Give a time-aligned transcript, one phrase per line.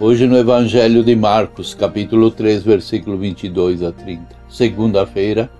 [0.00, 4.28] Hoje no Evangelho de Marcos, capítulo 3, versículo 22 a 30.
[4.48, 5.50] Segunda-feira,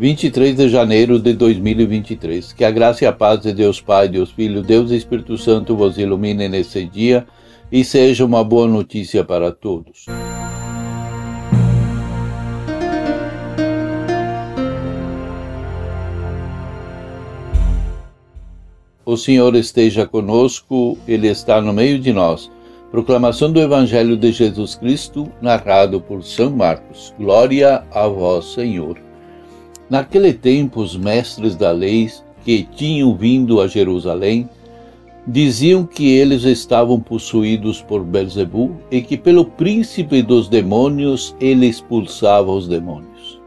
[0.00, 2.52] 23 de janeiro de 2023.
[2.52, 5.76] Que a graça e a paz de Deus Pai, Deus Filho, Deus e Espírito Santo
[5.76, 7.24] vos ilumine nesse dia
[7.70, 10.06] e seja uma boa notícia para todos.
[19.06, 22.50] O Senhor esteja conosco, Ele está no meio de nós.
[22.94, 27.12] Proclamação do Evangelho de Jesus Cristo, narrado por São Marcos.
[27.18, 28.96] Glória a vós, Senhor.
[29.90, 32.08] Naquele tempo, os mestres da lei
[32.44, 34.48] que tinham vindo a Jerusalém
[35.26, 42.52] diziam que eles estavam possuídos por Belzebu e que pelo príncipe dos demônios ele expulsava
[42.52, 43.40] os demônios.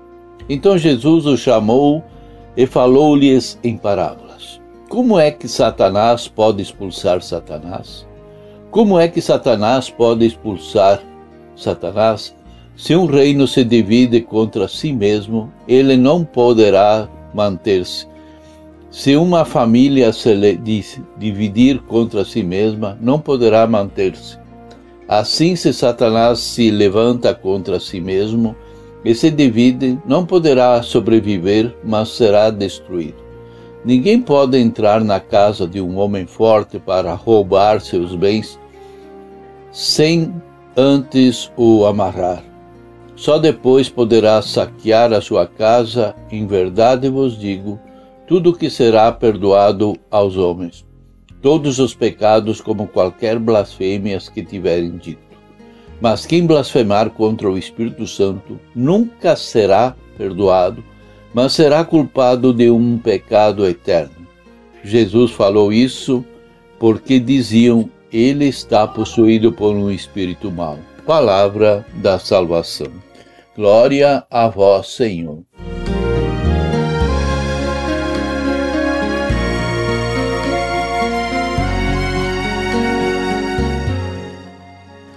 [0.49, 2.03] Então Jesus os chamou
[2.57, 4.59] e falou-lhes em parábolas.
[4.89, 8.05] Como é que Satanás pode expulsar Satanás?
[8.77, 11.01] Como é que Satanás pode expulsar
[11.55, 12.35] Satanás?
[12.75, 18.05] Se um reino se divide contra si mesmo, ele não poderá manter-se.
[18.91, 20.31] Se uma família se
[21.17, 24.37] dividir contra si mesma, não poderá manter-se.
[25.07, 28.55] Assim, se Satanás se levanta contra si mesmo
[29.03, 33.25] e se divide, não poderá sobreviver, mas será destruído.
[33.83, 38.59] Ninguém pode entrar na casa de um homem forte para roubar seus bens
[39.71, 40.33] sem
[40.75, 42.43] antes o amarrar.
[43.15, 47.79] Só depois poderá saquear a sua casa, em verdade vos digo,
[48.27, 50.85] tudo que será perdoado aos homens,
[51.41, 55.27] todos os pecados como qualquer blasfêmias que tiverem dito.
[55.99, 60.83] Mas quem blasfemar contra o Espírito Santo nunca será perdoado,
[61.33, 64.27] mas será culpado de um pecado eterno.
[64.83, 66.23] Jesus falou isso
[66.77, 70.79] porque diziam: ele está possuído por um espírito mau.
[71.05, 72.91] Palavra da salvação.
[73.55, 75.43] Glória a vós, Senhor.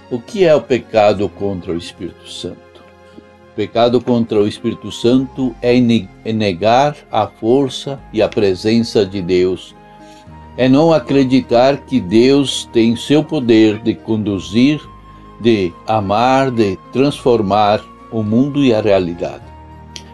[0.09, 2.83] O que é o pecado contra o Espírito Santo?
[3.55, 5.73] Pecado contra o Espírito Santo é,
[6.25, 9.73] é negar a força e a presença de Deus.
[10.57, 14.81] É não acreditar que Deus tem seu poder de conduzir,
[15.39, 17.81] de amar, de transformar
[18.11, 19.43] o mundo e a realidade.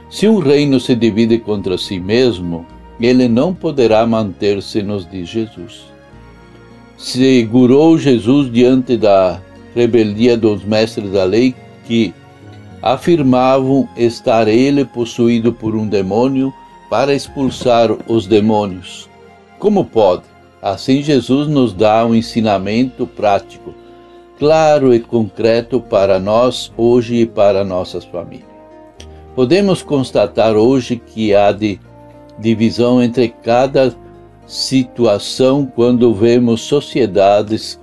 [0.10, 2.66] Se um reino se divide contra si mesmo,
[3.00, 5.86] ele não poderá manter-se, nos diz Jesus.
[6.98, 9.40] Segurou Jesus diante da
[9.76, 11.54] rebeldia dos mestres da lei
[11.86, 12.14] que
[12.82, 16.54] afirmavam estar ele possuído por um demônio
[16.90, 19.10] para expulsar os demônios.
[19.60, 20.24] Como pode?
[20.62, 23.74] Assim, Jesus nos dá um ensinamento prático,
[24.38, 28.48] claro e concreto para nós hoje e para nossas famílias.
[29.36, 31.80] Podemos constatar hoje que há de
[32.40, 33.96] divisão entre cada
[34.46, 37.80] situação quando vemos sociedades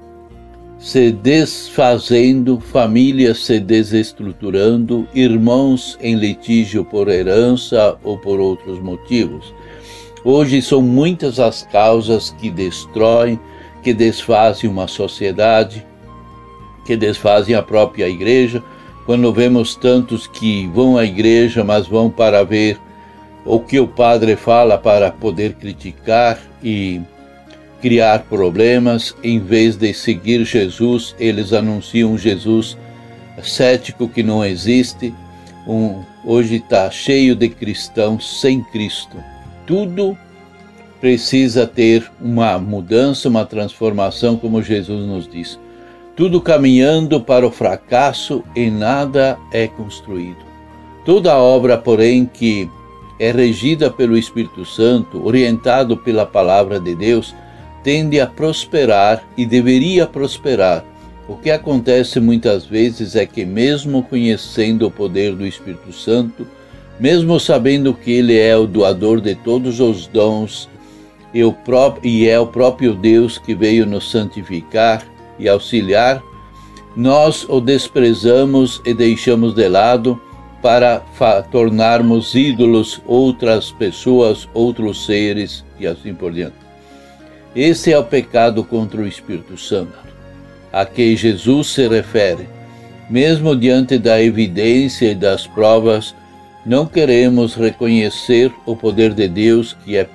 [0.78, 9.54] se desfazendo, famílias se desestruturando, irmãos em litígio por herança ou por outros motivos.
[10.24, 13.38] Hoje são muitas as causas que destroem,
[13.82, 15.84] que desfazem uma sociedade,
[16.86, 18.62] que desfazem a própria igreja.
[19.04, 22.80] Quando vemos tantos que vão à igreja, mas vão para ver
[23.44, 27.02] o que o padre fala para poder criticar e
[27.82, 32.78] criar problemas, em vez de seguir Jesus, eles anunciam Jesus
[33.42, 35.12] cético que não existe.
[35.66, 39.18] Um, hoje está cheio de cristãos sem Cristo.
[39.66, 40.16] Tudo
[41.00, 45.58] precisa ter uma mudança, uma transformação, como Jesus nos diz.
[46.16, 50.44] Tudo caminhando para o fracasso e nada é construído.
[51.04, 52.70] Toda obra, porém, que
[53.18, 57.34] é regida pelo Espírito Santo, orientado pela palavra de Deus,
[57.82, 60.84] tende a prosperar e deveria prosperar.
[61.28, 66.46] O que acontece muitas vezes é que, mesmo conhecendo o poder do Espírito Santo,
[66.98, 70.68] mesmo sabendo que Ele é o doador de todos os dons
[71.34, 75.04] e, é o próprio Deus que veio nos santificar
[75.38, 76.22] e auxiliar,
[76.96, 80.20] nós o desprezamos e deixamos de lado
[80.62, 81.02] para
[81.50, 86.56] tornarmos ídolos outras pessoas, outros seres e assim por diante.
[87.54, 89.92] Esse é o pecado contra o Espírito Santo,
[90.72, 92.48] a que Jesus se refere.
[93.10, 96.14] Mesmo diante da evidência e das provas,
[96.64, 100.08] não queremos reconhecer o poder de Deus, que é,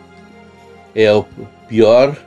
[0.95, 1.25] é o
[1.67, 2.17] pior,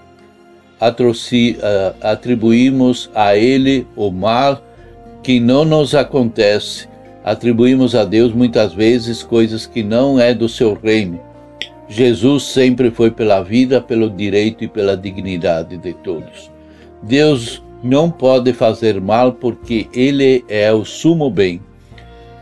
[2.00, 4.62] atribuímos a Ele o mal
[5.22, 6.88] que não nos acontece.
[7.24, 11.20] Atribuímos a Deus muitas vezes coisas que não é do seu reino.
[11.88, 16.50] Jesus sempre foi pela vida, pelo direito e pela dignidade de todos.
[17.02, 21.60] Deus não pode fazer mal porque Ele é o sumo bem.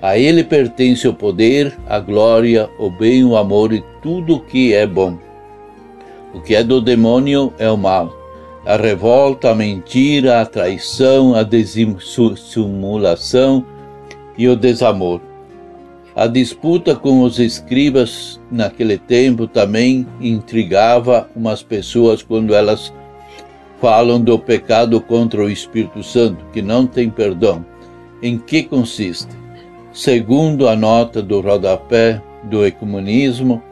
[0.03, 4.73] A Ele pertence o poder, a glória, o bem, o amor e tudo o que
[4.73, 5.19] é bom.
[6.33, 8.17] O que é do demônio é o mal.
[8.65, 12.55] A revolta, a mentira, a traição, a dissimulação
[14.39, 15.21] e o desamor.
[16.15, 22.93] A disputa com os escribas naquele tempo também intrigava umas pessoas quando elas
[23.81, 27.65] falam do pecado contra o Espírito Santo, que não tem perdão.
[28.23, 29.40] Em que consiste?
[30.01, 33.63] Segundo a nota do rodapé do ecumenismo,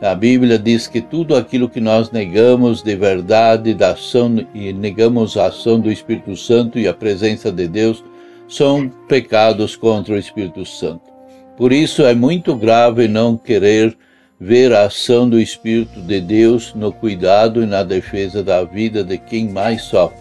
[0.00, 5.36] a Bíblia diz que tudo aquilo que nós negamos de verdade, da ação e negamos
[5.36, 8.04] a ação do Espírito Santo e a presença de Deus,
[8.46, 11.10] são pecados contra o Espírito Santo.
[11.56, 13.98] Por isso é muito grave não querer
[14.38, 19.18] ver a ação do Espírito de Deus no cuidado e na defesa da vida de
[19.18, 20.20] quem mais sofre,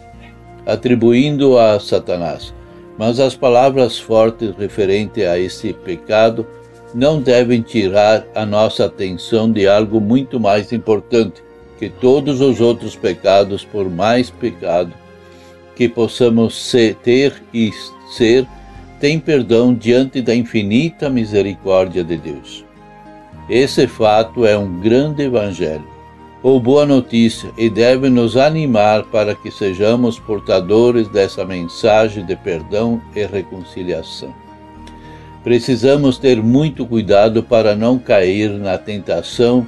[0.66, 2.52] atribuindo a Satanás.
[2.98, 6.46] Mas as palavras fortes referentes a esse pecado
[6.94, 11.44] não devem tirar a nossa atenção de algo muito mais importante,
[11.80, 14.94] que todos os outros pecados, por mais pecado
[15.76, 17.72] que possamos ser, ter e
[18.16, 18.48] ser,
[19.00, 22.64] tem perdão diante da infinita misericórdia de Deus.
[23.50, 25.88] Esse fato é um grande evangelho,
[26.44, 33.02] ou boa notícia, e deve nos animar para que sejamos portadores dessa mensagem de perdão
[33.16, 34.34] e reconciliação.
[35.42, 39.66] Precisamos ter muito cuidado para não cair na tentação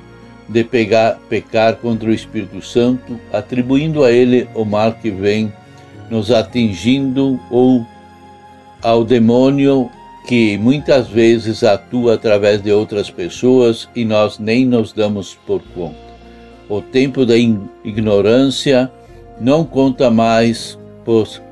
[0.48, 5.52] de pegar, pecar contra o Espírito Santo, atribuindo a ele o mal que vem
[6.10, 7.86] nos atingindo ou
[8.82, 9.90] ao demônio
[10.28, 16.05] que muitas vezes atua através de outras pessoas e nós nem nos damos por conta.
[16.68, 18.92] O tempo da ignorância
[19.40, 20.80] não conta mais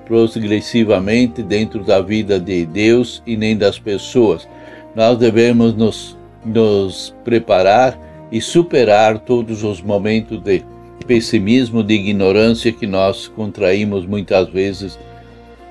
[0.08, 4.48] progressivamente dentro da vida de Deus e nem das pessoas.
[4.96, 7.98] Nós devemos nos, nos preparar
[8.32, 10.64] e superar todos os momentos de
[11.06, 14.98] pessimismo, de ignorância que nós contraímos muitas vezes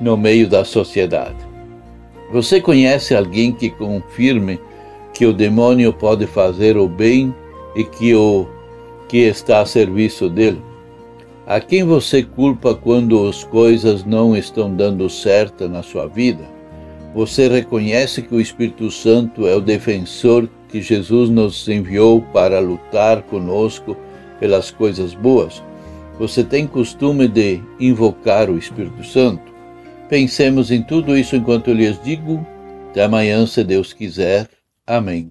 [0.01, 1.37] no meio da sociedade.
[2.33, 4.61] Você conhece alguém que confirme
[5.13, 7.35] que o demônio pode fazer o bem
[7.75, 8.47] e que o
[9.13, 10.63] que está a serviço dele?
[11.47, 16.43] A quem você culpa quando as coisas não estão dando certo na sua vida?
[17.15, 23.21] Você reconhece que o Espírito Santo é o defensor que Jesus nos enviou para lutar
[23.25, 23.95] conosco
[24.41, 25.63] pelas coisas boas?
[26.19, 29.53] Você tem costume de invocar o Espírito Santo?
[30.09, 32.47] Pensemos em tudo isso enquanto eu lhes digo.
[32.89, 34.49] Até amanhã, se Deus quiser.
[34.87, 35.31] Amém.